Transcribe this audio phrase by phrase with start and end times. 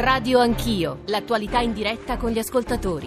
[0.00, 3.06] Radio Anch'io, l'attualità in diretta con gli ascoltatori.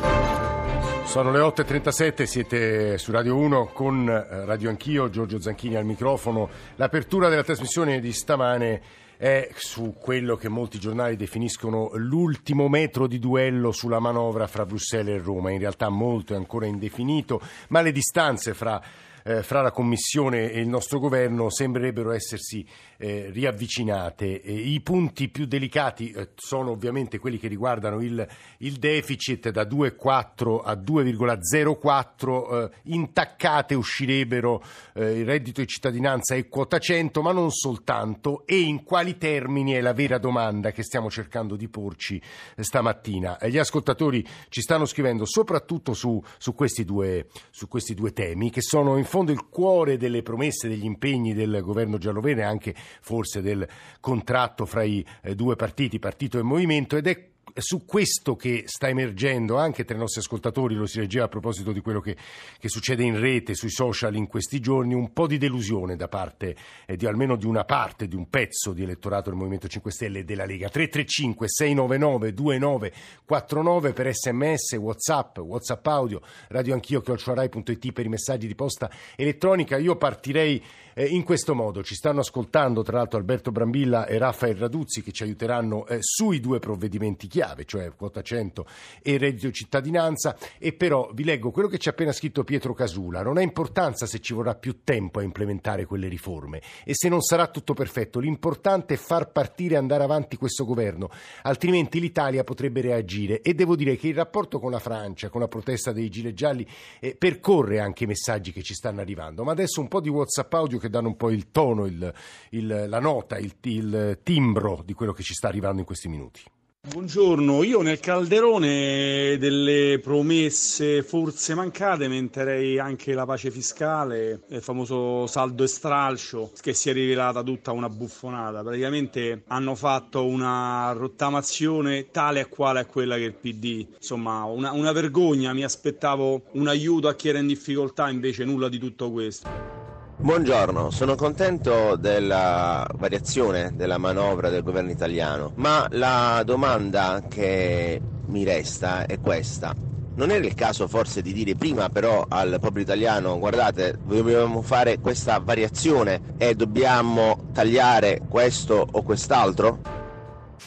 [1.05, 6.47] Sono le 8.37, siete su Radio 1 con eh, Radio Anch'io, Giorgio Zanchini al microfono.
[6.75, 8.81] L'apertura della trasmissione di stamane
[9.17, 15.19] è su quello che molti giornali definiscono l'ultimo metro di duello sulla manovra fra Bruxelles
[15.19, 15.49] e Roma.
[15.49, 18.79] In realtà molto è ancora indefinito, ma le distanze fra
[19.23, 22.65] eh, fra la Commissione e il nostro governo sembrerebbero essersi
[22.97, 24.41] eh, riavvicinate.
[24.41, 28.25] E I punti più delicati eh, sono ovviamente quelli che riguardano il,
[28.59, 36.47] il deficit da 2,4 a 2,04, eh, intaccate uscirebbero eh, il reddito di cittadinanza e
[36.47, 41.09] quota 100, ma non soltanto, e in quali termini è la vera domanda che stiamo
[41.09, 42.21] cercando di porci
[42.57, 43.37] stamattina.
[43.47, 48.61] Gli ascoltatori ci stanno scrivendo soprattutto su, su, questi, due, su questi due temi che
[48.61, 53.67] sono in fondo il cuore delle promesse, degli impegni del governo gialloverde, anche forse del
[53.99, 58.87] contratto fra i eh, due partiti, partito e movimento, ed è su questo che sta
[58.87, 62.15] emergendo anche tra i nostri ascoltatori, lo si leggeva a proposito di quello che,
[62.59, 66.55] che succede in rete, sui social in questi giorni, un po' di delusione da parte
[66.85, 70.19] eh, di almeno di una parte, di un pezzo di elettorato del Movimento 5 Stelle
[70.19, 70.69] e della Lega.
[70.69, 78.55] 335 699 2949 per sms, whatsapp, whatsapp audio, radio anch'io, chiocciorai.it per i messaggi di
[78.55, 79.77] posta elettronica.
[79.77, 81.83] Io partirei eh, in questo modo.
[81.83, 86.39] Ci stanno ascoltando tra l'altro Alberto Brambilla e Raffaele Raduzzi che ci aiuteranno eh, sui
[86.39, 88.65] due provvedimenti chiave, cioè quota 100
[89.01, 90.37] e reddito cittadinanza.
[90.57, 93.21] E però vi leggo quello che ci ha appena scritto Pietro Casula.
[93.21, 97.21] Non ha importanza se ci vorrà più tempo a implementare quelle riforme e se non
[97.21, 98.19] sarà tutto perfetto.
[98.19, 101.09] L'importante è far partire e andare avanti questo governo,
[101.43, 103.41] altrimenti l'Italia potrebbe reagire.
[103.41, 106.65] E devo dire che il rapporto con la Francia, con la protesta dei gilet gialli,
[106.99, 109.43] eh, percorre anche i messaggi che ci stanno arrivando.
[109.43, 112.13] Ma adesso un po' di WhatsApp audio che danno un po' il tono, il,
[112.51, 116.41] il, la nota, il, il timbro di quello che ci sta arrivando in questi minuti.
[116.85, 125.25] Buongiorno, io nel calderone delle promesse forse mancate metterei anche la pace fiscale, il famoso
[125.25, 128.63] saldo e stralcio che si è rivelata tutta una buffonata.
[128.63, 134.73] Praticamente hanno fatto una rottamazione tale e quale a quella che il PD, insomma una,
[134.73, 139.09] una vergogna, mi aspettavo un aiuto a chi era in difficoltà, invece nulla di tutto
[139.09, 139.82] questo.
[140.23, 148.45] Buongiorno, sono contento della variazione della manovra del governo italiano, ma la domanda che mi
[148.45, 149.75] resta è questa.
[150.15, 154.97] Non era il caso forse di dire prima però al popolo italiano guardate dobbiamo fare
[154.99, 159.92] questa variazione e dobbiamo tagliare questo o quest'altro?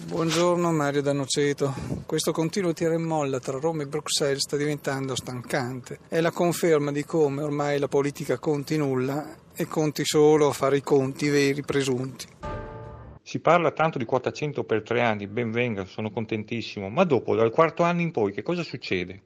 [0.04, 1.74] Buongiorno Mario D'Anoceto.
[2.04, 6.00] Questo continuo tira e molla tra Roma e Bruxelles sta diventando stancante.
[6.06, 10.76] È la conferma di come ormai la politica conti nulla e conti solo a fare
[10.76, 12.26] i conti veri presunti.
[13.22, 17.34] Si parla tanto di quota 100 per tre anni, ben venga, sono contentissimo, ma dopo,
[17.34, 19.22] dal quarto anno in poi, che cosa succede?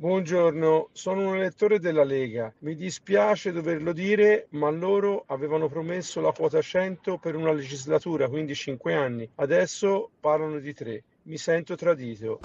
[0.00, 2.50] Buongiorno, sono un elettore della Lega.
[2.60, 8.54] Mi dispiace doverlo dire, ma loro avevano promesso la quota 100 per una legislatura, quindi
[8.54, 9.28] 5 anni.
[9.34, 11.02] Adesso parlano di 3.
[11.24, 12.40] Mi sento tradito.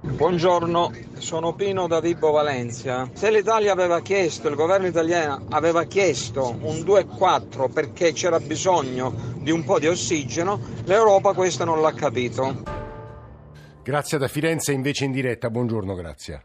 [0.00, 3.10] Buongiorno, sono Pino da Vibo Valencia.
[3.14, 9.50] Se l'Italia aveva chiesto, il governo italiano aveva chiesto un 2,4 perché c'era bisogno di
[9.50, 12.62] un po' di ossigeno, l'Europa questo non l'ha capito.
[13.82, 15.50] Grazie da Firenze, invece in diretta.
[15.50, 16.44] Buongiorno, grazie.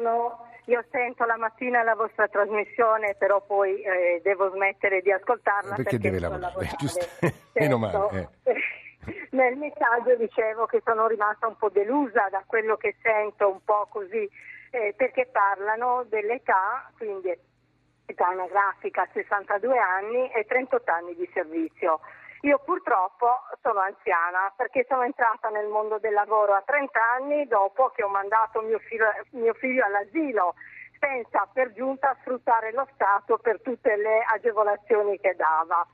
[0.00, 0.48] Buongiorno.
[0.66, 5.82] Io sento la mattina la vostra trasmissione, però poi eh, devo smettere di ascoltarla perché,
[5.82, 6.70] perché deve lavorare.
[6.78, 7.06] Giusto.
[7.52, 8.30] Meno male.
[8.44, 8.54] Eh.
[9.32, 13.88] Nel messaggio dicevo che sono rimasta un po' delusa da quello che sento, un po'
[13.90, 14.28] così,
[14.70, 17.36] eh, perché parlano dell'età, quindi
[18.06, 22.00] età anagrafica 62 anni e 38 anni di servizio.
[22.42, 27.90] Io purtroppo sono anziana perché sono entrata nel mondo del lavoro a 30 anni dopo
[27.90, 30.54] che ho mandato mio figlio, mio figlio all'asilo
[30.98, 35.86] senza per giunta sfruttare lo Stato per tutte le agevolazioni che dava.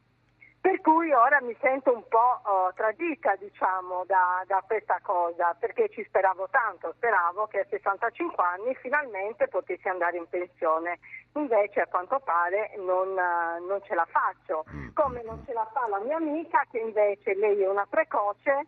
[0.66, 5.89] Per cui ora mi sento un po' oh, tradita diciamo, da, da, questa cosa, perché
[5.91, 10.98] ci speravo tanto, speravo che a 65 anni finalmente potessi andare in pensione,
[11.34, 14.89] invece a quanto pare non, non ce la faccio, mm.
[14.92, 18.66] come non ce la fa la mia amica che invece lei è una precoce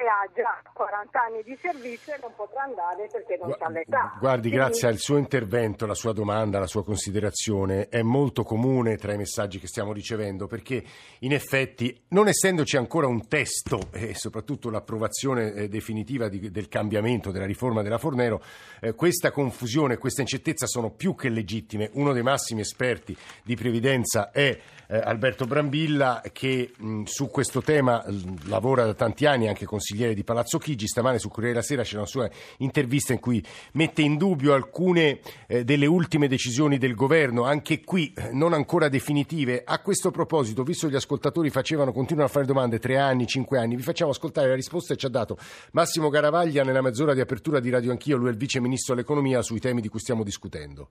[0.00, 3.68] e ha già 40 anni di servizio e non potrà andare perché non Gu- ha
[3.68, 4.16] l'età.
[4.20, 4.58] Guardi, Quindi...
[4.58, 9.16] grazie al suo intervento, la sua domanda, la sua considerazione è molto comune tra i
[9.16, 10.84] messaggi che stiamo ricevendo perché
[11.20, 17.32] in effetti, non essendoci ancora un testo e soprattutto l'approvazione eh, definitiva di, del cambiamento
[17.32, 18.40] della riforma della Fornero,
[18.80, 21.90] eh, questa confusione questa incertezza sono più che legittime.
[21.94, 24.56] Uno dei massimi esperti di previdenza è
[24.86, 28.04] eh, Alberto Brambilla che mh, su questo tema
[28.44, 30.86] lavora da tanti anni anche con consigliere di Palazzo Chigi.
[30.86, 33.42] Stamane su Corriere della Sera c'è una sua intervista in cui
[33.72, 38.88] mette in dubbio alcune eh, delle ultime decisioni del governo, anche qui eh, non ancora
[38.88, 39.62] definitive.
[39.64, 43.58] A questo proposito, visto che gli ascoltatori facevano, continuano a fare domande, tre anni, cinque
[43.58, 45.38] anni, vi facciamo ascoltare la risposta che ci ha dato
[45.72, 49.40] Massimo Garavaglia nella mezz'ora di apertura di Radio Anch'io, lui è il vice ministro dell'economia
[49.40, 50.90] sui temi di cui stiamo discutendo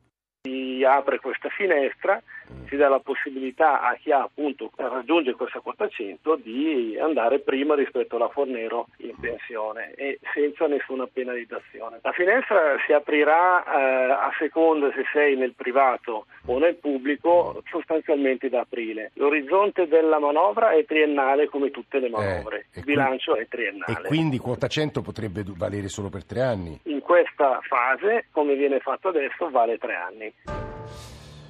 [0.87, 2.21] apre questa finestra,
[2.67, 7.75] si dà la possibilità a chi ha appunto raggiunge questa quota 100 di andare prima
[7.75, 11.99] rispetto alla Fornero in pensione e senza nessuna penalizzazione.
[12.01, 18.49] La finestra si aprirà eh, a seconda se sei nel privato o nel pubblico sostanzialmente
[18.49, 19.11] da aprile.
[19.15, 23.47] L'orizzonte della manovra è triennale come tutte le eh, manovre, eh, il bilancio qui, è
[23.47, 24.05] triennale.
[24.05, 26.79] E quindi quota 100 potrebbe valere solo per tre anni?
[26.83, 30.66] In questa fase, come viene fatto adesso, vale tre anni.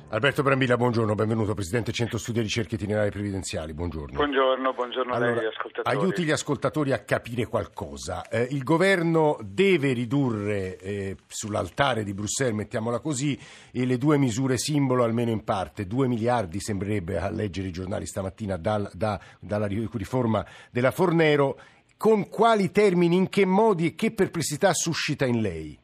[0.10, 4.16] Alberto Brambilla, buongiorno, benvenuto, Presidente Centro Studi e Ricerche Itinerari Previdenziali, buongiorno.
[4.16, 5.98] Buongiorno, buongiorno allora, a lei ascoltatori.
[5.98, 8.26] Aiuti gli ascoltatori a capire qualcosa.
[8.30, 13.38] Eh, il governo deve ridurre eh, sull'altare di Bruxelles, mettiamola così,
[13.72, 18.56] le due misure simbolo almeno in parte, due miliardi sembrerebbe a leggere i giornali stamattina
[18.56, 21.60] dal, da, dalla riforma della Fornero.
[21.98, 25.78] Con quali termini, in che modi e che perplessità suscita in lei?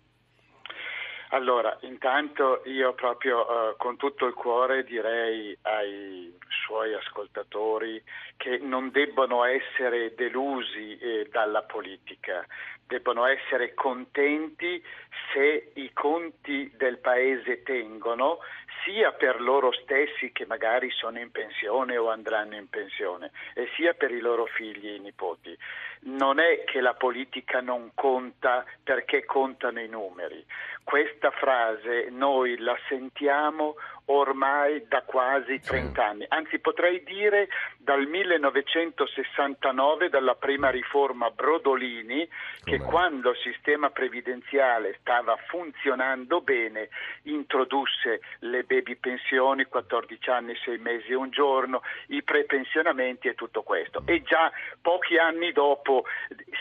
[1.34, 8.02] Allora, intanto io proprio eh, con tutto il cuore direi ai suoi ascoltatori
[8.44, 12.46] che non debbono essere delusi eh, dalla politica,
[12.86, 14.84] debbono essere contenti
[15.32, 18.40] se i conti del Paese tengono,
[18.84, 23.94] sia per loro stessi che magari sono in pensione o andranno in pensione, e sia
[23.94, 25.58] per i loro figli e nipoti.
[26.02, 30.46] Non è che la politica non conta perché contano i numeri.
[30.84, 33.76] Questa frase noi la sentiamo
[34.06, 37.48] ormai da quasi 30 anni, anzi potrei dire
[37.78, 42.28] dal 1969, dalla prima riforma Brodolini,
[42.64, 42.90] che Come?
[42.90, 46.90] quando il sistema previdenziale stava funzionando bene
[47.24, 53.64] introdusse le baby pensioni, 14 anni, 6 mesi e un giorno, i prepensionamenti e tutto
[53.64, 54.04] questo.
[54.06, 54.52] E già
[54.82, 56.06] pochi anni dopo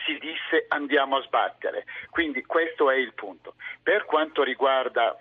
[0.07, 1.85] si disse andiamo a sbattere.
[2.11, 3.55] Quindi questo è il punto.
[3.83, 5.17] Per quanto riguarda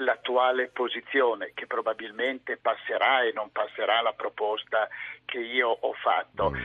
[0.00, 4.88] l'attuale posizione che probabilmente passerà e non passerà la proposta
[5.24, 6.50] che io ho fatto.
[6.50, 6.64] Mm.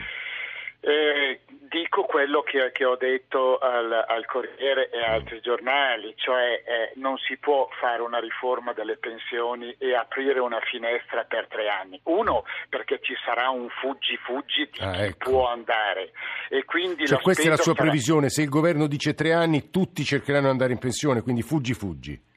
[0.80, 6.62] Eh, dico quello che, che ho detto al, al, Corriere e a altri giornali, cioè
[6.64, 11.68] eh, non si può fare una riforma delle pensioni e aprire una finestra per tre
[11.68, 11.98] anni.
[12.04, 15.30] Uno, perché ci sarà un fuggi-fuggi di ah, chi ecco.
[15.30, 16.12] può andare.
[16.48, 17.88] E quindi cioè, questa è la sua sarà...
[17.88, 22.34] previsione, se il governo dice tre anni tutti cercheranno di andare in pensione, quindi fuggi-fuggi.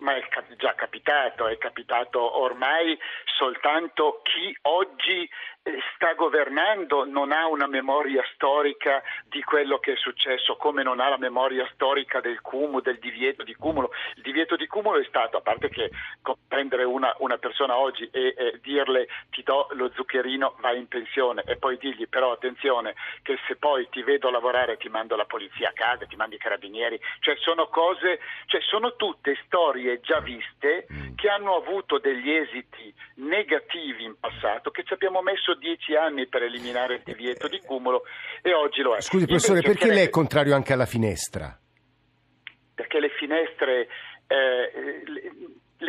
[0.00, 0.26] Ma è
[0.56, 2.98] già capitato, è capitato ormai
[3.36, 5.28] soltanto chi oggi
[5.62, 11.00] eh, sta governando non ha una memoria storica di quello che è successo, come non
[11.00, 13.90] ha la memoria storica del cumulo, del divieto di cumulo.
[14.16, 15.90] Il divieto di cumulo è stato, a parte che
[16.48, 21.42] prendere una, una persona oggi e, e, dirle ti do lo zuccherino, vai in pensione
[21.46, 25.68] e poi dirgli però attenzione che se poi ti vedo lavorare ti mando la polizia
[25.68, 30.86] a casa, ti mando i carabinieri, cioè sono cose, cioè sono tutte storie già viste
[30.92, 31.14] mm.
[31.14, 36.42] che hanno avuto degli esiti negativi in passato che ci abbiamo messo dieci anni per
[36.42, 38.02] eliminare il divieto di cumulo
[38.42, 39.00] e oggi lo è.
[39.00, 41.58] Scusi professore, perché lei è contrario anche alla finestra?
[42.74, 43.88] Perché le finestre...
[44.26, 45.32] Eh, le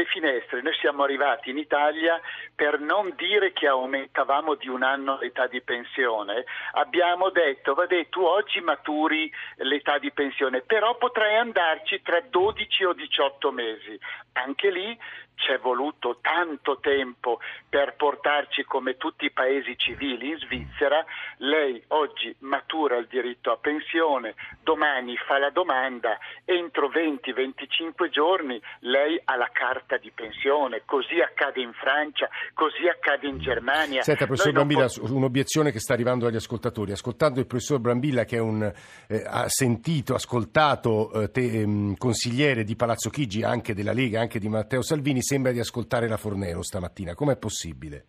[0.05, 2.19] finestre, noi siamo arrivati in Italia
[2.55, 8.21] per non dire che aumentavamo di un anno l'età di pensione, abbiamo detto, vabbè tu
[8.21, 13.99] oggi maturi l'età di pensione, però potrai andarci tra 12 o 18 mesi.
[14.33, 14.97] Anche lì
[15.41, 21.03] c'è voluto tanto tempo per portarci come tutti i paesi civili in Svizzera,
[21.37, 29.19] lei oggi matura il diritto a pensione, domani fa la domanda, entro 20-25 giorni lei
[29.25, 34.03] ha la carta di pensione, così accade in Francia, così accade in Germania.
[34.03, 36.91] Senta, professor Brambilla, po- un'obiezione che sta arrivando agli ascoltatori.
[36.91, 38.71] Ascoltando il professor Brambilla che un,
[39.07, 44.37] eh, ha sentito, ascoltato eh, te, eh, consigliere di Palazzo Chigi, anche della Lega, anche
[44.39, 47.15] di Matteo Salvini, sembra di ascoltare la Fornero stamattina.
[47.15, 48.03] Com'è possibile?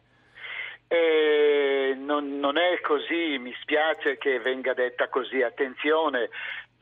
[0.89, 5.41] Eh, non, non, è così, mi spiace che venga detta così.
[5.41, 6.31] Attenzione,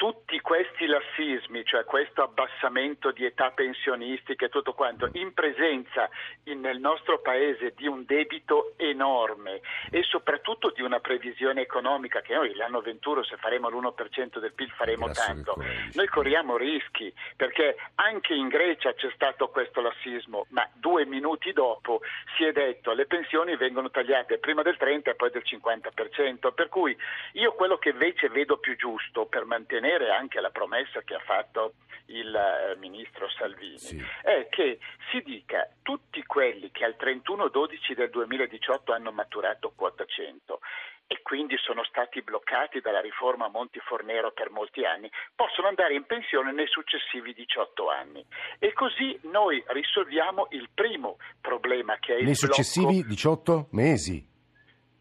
[0.00, 6.08] tutti questi lassismi, cioè questo abbassamento di età pensionistica e tutto quanto, in presenza
[6.44, 12.32] in, nel nostro paese di un debito enorme e soprattutto di una previsione economica che
[12.34, 15.56] noi l'anno 21 se faremo l'1% del PIL faremo Grazie tanto,
[15.92, 22.00] noi corriamo rischi perché anche in Grecia c'è stato questo lassismo, ma due minuti dopo
[22.38, 26.70] si è detto le pensioni vengono tagliate prima del 30 e poi del 50%, per
[26.70, 26.96] cui
[27.32, 31.74] io quello che invece vedo più giusto per mantenere anche la promessa che ha fatto
[32.06, 34.02] il eh, ministro Salvini Sì.
[34.22, 34.78] è che
[35.10, 40.60] si dica tutti quelli che al 31-12 del 2018 hanno maturato quota 100
[41.06, 46.04] e quindi sono stati bloccati dalla riforma Monti Fornero per molti anni, possono andare in
[46.04, 48.24] pensione nei successivi 18 anni.
[48.60, 54.29] E così noi risolviamo il primo problema che è il Nei blocco successivi 18 mesi.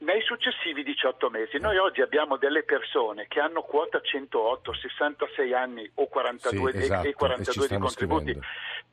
[0.10, 1.60] Nei successivi 18 mesi.
[1.60, 6.82] Noi oggi abbiamo delle persone che hanno quota 108, 66 anni o 42, Sì, e-
[6.82, 8.24] esatto, e e ci 42 di stanno contributi.
[8.24, 8.48] scrivendo.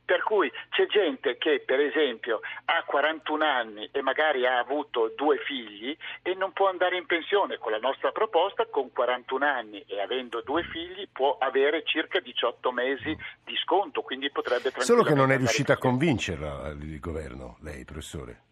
[0.06, 5.38] Per cui c'è gente che per esempio ha 41 anni e magari ha avuto due
[5.38, 7.56] figli e non può andare in pensione.
[7.58, 12.70] Con la nostra proposta con 41 anni e avendo due figli può avere circa 18
[12.70, 17.84] mesi di sconto, quindi potrebbe Solo che non è riuscita a convincerla il governo, lei,
[17.84, 18.42] professore.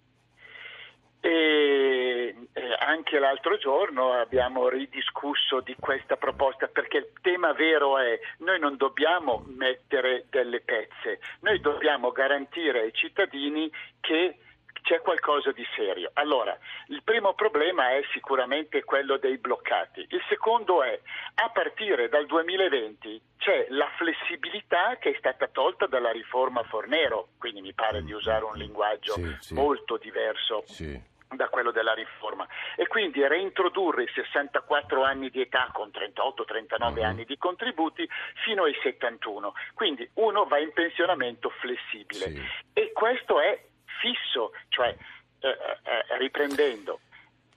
[1.21, 8.19] E eh, anche l'altro giorno abbiamo ridiscusso di questa proposta perché il tema vero è
[8.39, 14.39] noi non dobbiamo mettere delle pezze, noi dobbiamo garantire ai cittadini che
[14.85, 16.11] c'è qualcosa di serio.
[16.13, 16.57] Allora,
[16.89, 20.07] il primo problema è sicuramente quello dei bloccati.
[20.11, 21.01] Il secondo è,
[21.37, 27.63] a partire dal 2020 c'è la flessibilità che è stata tolta dalla riforma Fornero, quindi
[27.63, 29.55] mi pare di usare un linguaggio Sì, sì.
[29.55, 31.13] molto diverso Sì.
[31.37, 37.05] Da quello della riforma e quindi reintrodurre i 64 anni di età con 38-39 Mhm.
[37.05, 38.09] anni di contributi
[38.45, 42.43] fino ai 71 quindi uno va in pensionamento flessibile Sì.
[42.73, 43.63] e questo è
[44.01, 44.95] fisso cioè
[45.41, 47.01] eh, eh, riprendendo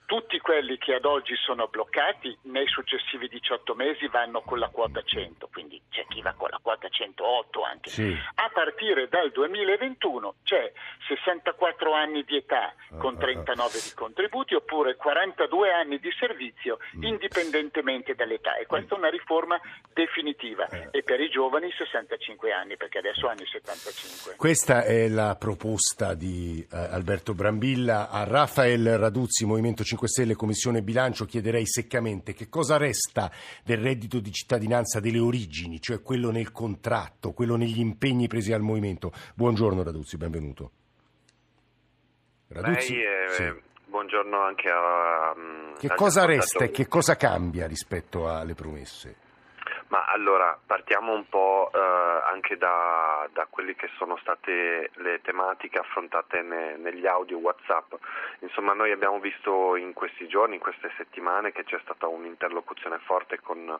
[0.06, 5.02] tutti quelli che ad oggi sono bloccati nei successivi 18 mesi vanno con la quota
[5.04, 7.90] 100, quindi c'è chi va con la quota 108 anche.
[7.92, 8.12] Sì.
[8.36, 10.72] A partire dal 2021 c'è
[11.08, 16.80] 64 anni di età con Ah, ah, 39 di contributi oppure 42 anni di servizio
[16.98, 17.04] Mm.
[17.04, 19.60] indipendentemente dall'età e questa è una riforma
[19.94, 20.88] definitiva Eh.
[20.92, 24.36] e per i giovani 65 anni perché adesso hanno i 75.
[24.36, 30.82] Questa è la proposta di eh, Alberto Brambilla a Rafael Raduzzi, Movimento 5 Stelle, Commissione
[30.82, 31.26] Bilancio.
[31.26, 33.32] Chiederei seccamente che cosa resta
[33.64, 38.62] del reddito di cittadinanza delle origini, cioè quello nel contratto, quello negli impegni presi al
[38.62, 39.12] Movimento.
[39.36, 40.72] Buongiorno Raduzzi, benvenuto.
[42.48, 42.94] Raduzzi?
[42.96, 43.66] Lei, eh, Sì.
[43.88, 45.34] Buongiorno anche a...
[45.38, 49.16] mm, Che cosa resta e che cosa cambia rispetto alle promesse?
[49.90, 55.80] Ma allora partiamo un po' eh, anche da, da quelle che sono state le tematiche
[55.80, 57.94] affrontate ne- negli audio WhatsApp.
[58.40, 63.40] Insomma, noi abbiamo visto in questi giorni, in queste settimane, che c'è stata un'interlocuzione forte
[63.42, 63.80] con,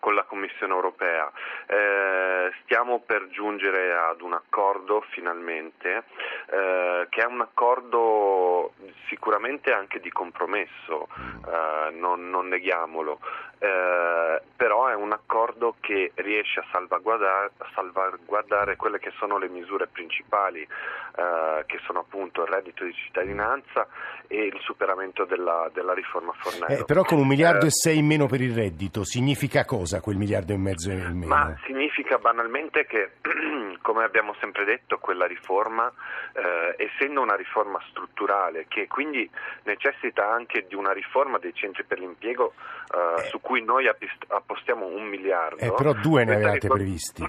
[0.00, 1.30] con la Commissione europea.
[1.66, 6.04] Eh, stiamo per giungere ad un accordo finalmente,
[6.46, 8.72] eh, che è un accordo
[9.08, 11.06] sicuramente anche di compromesso,
[11.46, 13.20] eh, non, non neghiamolo,
[13.58, 19.48] eh, però è un accordo che riesce a salvaguardare, a salvaguardare quelle che sono le
[19.48, 23.86] misure principali, eh, che sono appunto il reddito di cittadinanza
[24.26, 26.80] e il superamento della, della riforma Fornello.
[26.80, 30.16] Eh, però con un miliardo e sei in meno per il reddito, significa cosa quel
[30.16, 31.26] miliardo e mezzo in meno?
[31.26, 33.14] Ma significa banalmente che,
[33.82, 35.90] come abbiamo sempre detto, quella riforma,
[36.34, 39.28] eh, essendo una riforma strutturale che quindi
[39.64, 42.52] necessita anche di una riforma dei centri per l'impiego
[42.94, 45.56] eh, su cui noi appostiamo un miliardo.
[45.64, 47.28] Eh, però due ne avevate riforma- previsti.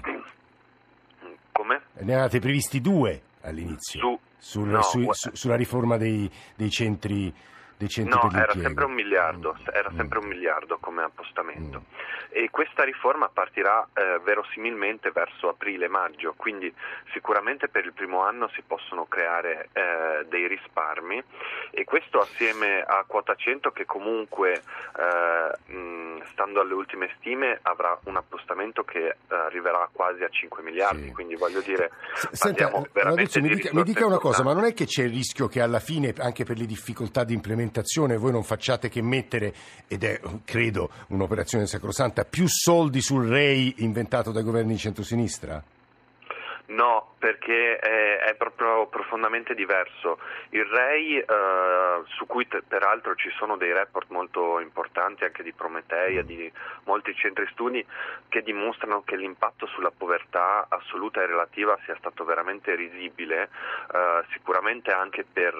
[1.52, 1.82] Come?
[1.98, 7.32] Ne avevate previsti due all'inizio Su- sul- no, gua- su- sulla riforma dei, dei centri,
[7.82, 8.62] dei centri No, per era l'impiego.
[8.68, 9.96] sempre un miliardo, era Mm.
[9.96, 11.84] sempre un miliardo come appostamento.
[12.34, 16.72] E questa riforma partirà eh, verosimilmente verso aprile-maggio, quindi
[17.12, 21.22] sicuramente per il primo anno si possono creare eh, dei risparmi
[21.72, 24.62] e questo assieme a quota 100 che comunque,
[24.96, 30.62] eh, mh, stando alle ultime stime, avrà un appostamento che eh, arriverà quasi a 5
[30.62, 31.12] miliardi, Sì.
[31.12, 31.90] quindi voglio dire,
[32.30, 34.86] Senta, parliamo veramente Raduzzi, mi, di dica, mi dica una cosa, ma non è che
[34.86, 37.70] c'è il rischio che alla fine, anche per le difficoltà di implementazione,
[38.16, 39.54] voi non facciate che mettere,
[39.88, 45.62] ed è credo un'operazione sacrosanta, più soldi sul REI inventato dai governi di centrosinistra?
[46.72, 50.18] No, perché è, è, proprio profondamente diverso.
[50.50, 51.24] Il REI, eh,
[52.16, 56.50] su cui te, peraltro ci sono dei report molto importanti anche di Prometeia, di
[56.84, 57.84] molti centri studi,
[58.28, 63.50] che dimostrano che l'impatto sulla povertà assoluta e relativa sia stato veramente risibile,
[63.92, 65.54] eh, sicuramente anche per,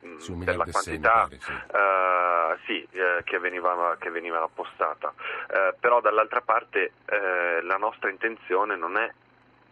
[0.00, 1.28] mh, per la quantità.
[1.30, 5.14] Eh, sì, eh, che, veniva, che, veniva, appostata.
[5.50, 9.10] Eh, però dall'altra parte eh, la nostra intenzione non è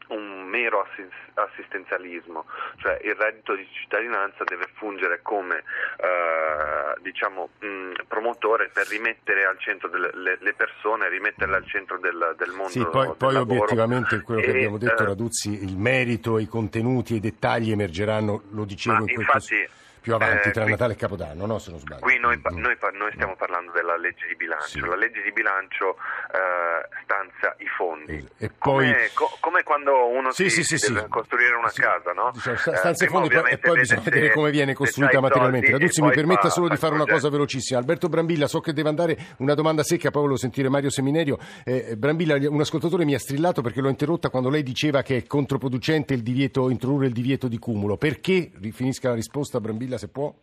[0.09, 0.87] un mero
[1.35, 2.47] assistenzialismo,
[2.77, 5.65] cioè il reddito di cittadinanza deve fungere come
[5.97, 11.99] eh, diciamo, mh, promotore per rimettere al centro delle, le, le persone, rimetterle al centro
[11.99, 12.71] del, del mondo.
[12.71, 13.63] Sì, poi, del poi lavoro.
[13.63, 17.71] obiettivamente quello che E, abbiamo detto, eh, Raduzzi, il merito, i contenuti e i dettagli
[17.71, 19.69] emergeranno, lo dicevo in quel infatti,
[20.07, 21.59] più avanti, eh, tra qui- Natale e Capodanno, no?
[21.59, 22.01] Se non sbaglio.
[22.03, 25.97] Qui noi, pa- noi noi stiamo parlando della legge di bilancio, la legge di bilancio
[26.31, 28.25] eh, stanzia i fondi.
[28.39, 28.87] E poi...
[28.87, 31.09] Come, co- come quando uno Sì, si sì, sì, deve sì.
[31.09, 32.31] costruire una casa, no?
[32.33, 35.19] Diciamo, Eh, stanze e prima fondi, poi- e poi bisogna se- vedere come viene costruita
[35.19, 35.71] i materialmente.
[35.73, 37.81] Raduzzi, mi permetta solo di fa fare una cosa velocissima.
[37.81, 41.37] Alberto Brambilla, so che deve andare una domanda secca, poi volevo sentire Mario Seminerio.
[41.65, 45.27] Eh, Brambilla, un ascoltatore mi ha strillato perché l'ho interrotta quando lei diceva che è
[45.27, 47.97] controproducente il divieto, introdurre il divieto di cumulo.
[47.97, 48.53] Perché?
[48.61, 50.35] Rifinisca la risposta, Brambilla, se può.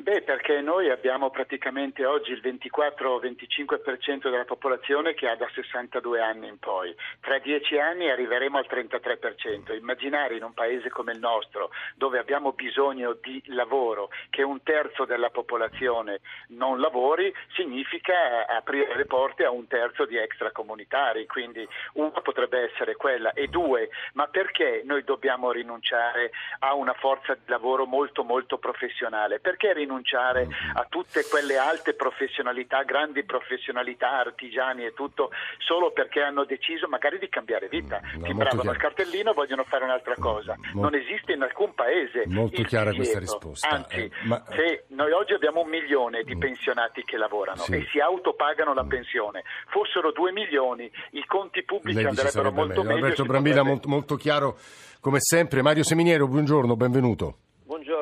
[0.00, 6.46] Beh, perché noi abbiamo praticamente oggi il 24-25% della popolazione che ha da 62 anni
[6.46, 6.94] in poi.
[7.20, 9.74] Tra dieci anni arriveremo al 33%.
[9.74, 15.04] Immaginare in un paese come il nostro, dove abbiamo bisogno di lavoro, che un terzo
[15.04, 21.26] della popolazione non lavori, significa aprire le porte a un terzo di extracomunitari.
[21.26, 23.32] Quindi una potrebbe essere quella.
[23.32, 29.40] E due, ma perché noi dobbiamo rinunciare a una forza di lavoro molto molto professionale?
[29.40, 36.44] Perché rinunciare a tutte quelle alte professionalità, grandi professionalità, artigiani e tutto, solo perché hanno
[36.44, 38.00] deciso magari di cambiare vita?
[38.22, 38.70] Timbravano chiaro.
[38.72, 40.56] il cartellino, vogliono fare un'altra cosa.
[40.74, 42.24] Non esiste in alcun paese.
[42.26, 43.68] Molto il chiara questa risposta.
[43.68, 47.74] Anzi, Eh, ma- se noi oggi abbiamo un milione di pensionati che lavorano Sì.
[47.74, 52.96] e si autopagano la pensione, fossero due milioni, i conti pubblici andrebbero molto meglio.
[53.04, 54.58] Alberto Brambilla, potrebbe- molto, molto chiaro
[55.00, 55.62] come sempre.
[55.62, 57.36] Mario Seminiero, buongiorno, benvenuto.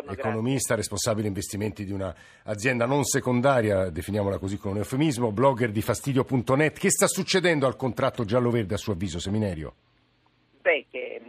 [0.07, 5.83] Buongiorno, Economista, responsabile investimenti di un'azienda non secondaria, definiamola così con un eufemismo, blogger di
[5.83, 6.79] fastidio.net.
[6.79, 9.75] Che sta succedendo al contratto giallo-verde a suo avviso, Seminerio?
[10.61, 11.21] Beh, che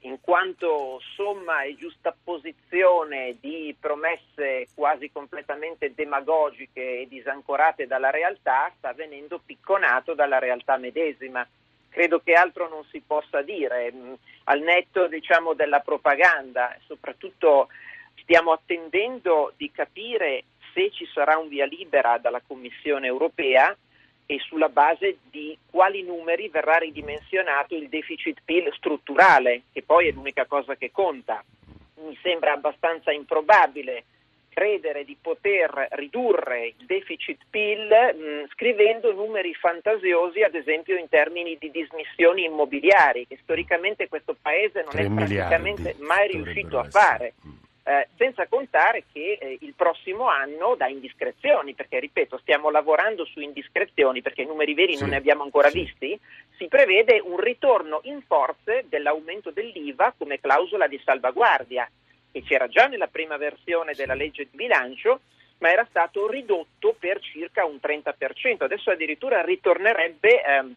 [0.00, 8.92] in quanto somma e giustapposizione di promesse quasi completamente demagogiche e disancorate dalla realtà, sta
[8.94, 11.46] venendo picconato dalla realtà medesima.
[11.88, 13.92] Credo che altro non si possa dire,
[14.44, 17.68] al netto diciamo, della propaganda, soprattutto
[18.24, 23.74] stiamo attendendo di capire se ci sarà un via libera dalla Commissione europea
[24.26, 30.12] e sulla base di quali numeri verrà ridimensionato il deficit PIL strutturale, che poi è
[30.12, 31.44] l'unica cosa che conta.
[32.02, 34.04] Mi sembra abbastanza improbabile
[34.54, 41.56] credere di poter ridurre il deficit PIL mh, scrivendo numeri fantasiosi, ad esempio in termini
[41.58, 47.34] di dismissioni immobiliari, che storicamente questo Paese non è praticamente miliardi mai riuscito a fare.
[47.86, 53.40] Eh, senza contare che eh, il prossimo anno da indiscrezioni, perché ripeto, stiamo lavorando su
[53.40, 56.18] indiscrezioni perché i numeri veri non ne abbiamo ancora visti,
[56.56, 61.86] si prevede un ritorno in forze dell'aumento dell'IVA come clausola di salvaguardia,
[62.32, 65.20] che c'era già nella prima versione della legge di bilancio,
[65.58, 68.62] ma era stato ridotto per circa un 30%.
[68.64, 70.74] Adesso addirittura ritornerebbe ehm,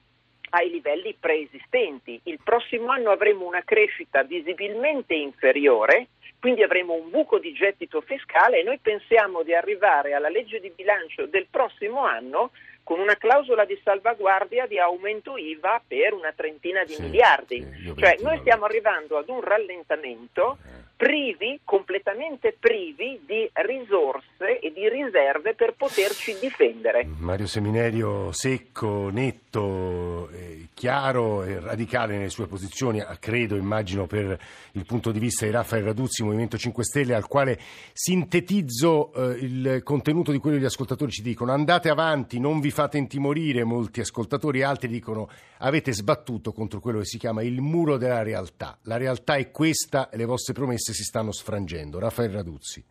[0.49, 2.19] ai livelli preesistenti.
[2.23, 6.07] Il prossimo anno avremo una crescita visibilmente inferiore,
[6.39, 10.71] quindi avremo un buco di gettito fiscale e noi pensiamo di arrivare alla legge di
[10.75, 12.51] bilancio del prossimo anno
[12.83, 17.65] con una clausola di salvaguardia di aumento IVA per una trentina di miliardi.
[17.97, 20.57] cioè noi stiamo arrivando ad un rallentamento
[20.97, 27.05] privi, completamente privi di risorse e di riserve per poterci difendere.
[27.19, 30.46] Mario Seminerio secco, netto, eh,
[30.77, 34.39] chiaro e radicale nelle sue posizioni, ah, credo, immagino, per
[34.73, 37.59] il punto di vista di Raffaele Raduzzi, Movimento 5 Stelle, al quale
[37.93, 41.51] sintetizzo eh, il contenuto di quello che gli ascoltatori ci dicono.
[41.51, 47.05] Andate avanti, non vi fate intimorire, molti ascoltatori, altri dicono avete sbattuto contro quello che
[47.05, 48.77] si chiama il muro della realtà.
[48.83, 51.97] La realtà è questa e le vostre promesse si stanno sfrangendo.
[51.97, 52.83] Raffaele Raduzzi.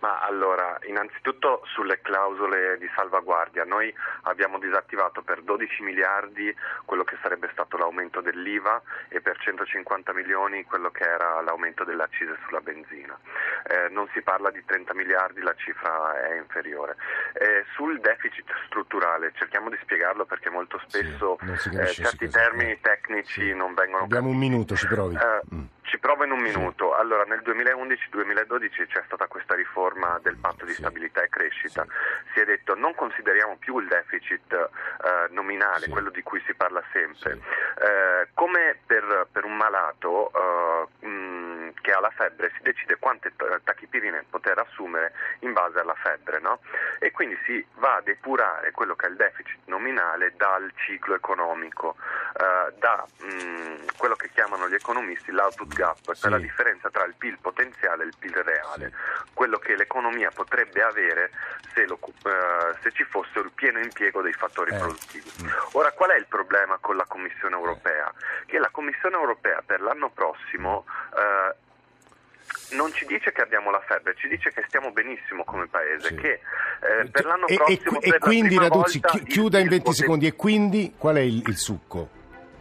[0.00, 7.16] Ma allora, innanzitutto sulle clausole di salvaguardia, noi abbiamo disattivato per 12 miliardi quello che
[7.20, 12.60] sarebbe stato l'aumento dell'IVA e per 150 milioni quello che era l'aumento delle accise sulla
[12.60, 13.18] benzina.
[13.66, 16.96] Eh, non si parla di 30 miliardi, la cifra è inferiore.
[17.32, 23.42] Eh, sul deficit strutturale, cerchiamo di spiegarlo perché molto spesso sì, eh, certi termini tecnici
[23.42, 23.54] sì.
[23.54, 25.16] non vengono Abbiamo un minuto, ci provi.
[25.54, 25.64] Mm.
[25.98, 26.94] Ci provo in un minuto.
[26.94, 27.00] Sì.
[27.00, 30.78] Allora, nel 2011-2012 c'è stata questa riforma del patto di sì.
[30.78, 31.82] stabilità e crescita.
[31.82, 32.34] Sì.
[32.34, 36.80] Si è detto non consideriamo più il deficit eh, nominale, quello di cui si parla
[36.92, 37.32] sempre.
[37.32, 43.32] Eh, come per, per, un malato eh, mh, che ha la febbre si decide quante
[43.64, 46.60] tachipirine poter assumere in base alla febbre, no?
[47.00, 51.96] E quindi si va a depurare quello che è il deficit nominale dal ciclo economico,
[52.36, 56.28] eh, da mh, quello che chiamano gli economisti l'output gap, cioè sì.
[56.28, 59.30] la differenza tra il PIL potenziale e il PIL reale, sì.
[59.32, 61.30] quello che l'economia potrebbe avere
[61.74, 64.78] se, lo, uh, se, ci fosse il pieno impiego dei fattori eh.
[64.78, 65.30] produttivi.
[65.42, 65.48] Mm.
[65.72, 68.12] Ora qual è il problema con la Commissione europea?
[68.46, 74.14] Che la Commissione europea per l'anno prossimo uh, non ci dice che abbiamo la febbre,
[74.16, 76.14] ci dice che stiamo benissimo come paese, sì.
[76.16, 76.40] che
[76.80, 78.00] eh, per l'anno e, prossimo...
[78.00, 81.56] E, e quindi Raduzzi, chiuda in 20 poten- secondi, e quindi qual è il, il
[81.56, 82.16] succo?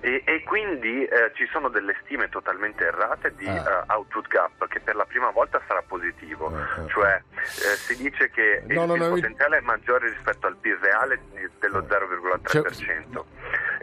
[0.08, 3.86] E, e, quindi eh, ci sono delle stime totalmente errate di ah.
[3.88, 6.88] uh, output gap che per la prima volta sarà positivo, ah, ah.
[6.88, 10.56] cioè eh, si dice che no, il, no, il no, potenziale è maggiore rispetto al
[10.60, 11.20] PIL reale
[11.60, 12.42] dello 0,3%.
[12.48, 13.26] Cioè,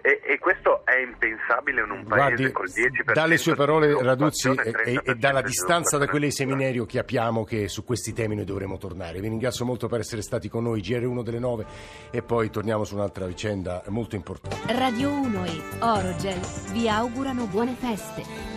[0.07, 4.51] e, e, questo è impensabile in un paese Guardi, col 10% dalle sue parole Raduzzi
[4.51, 8.77] e, e, dalla distanza da quelle di seminario capiamo che su questi temi noi dovremo
[8.77, 9.21] tornare.
[9.21, 11.67] Vi ringrazio molto per essere stati con noi, GR1 delle 9
[12.11, 14.75] e poi torniamo su un'altra vicenda molto importante.
[14.75, 18.54] Radio 1 e Orogel vi augurano buone feste.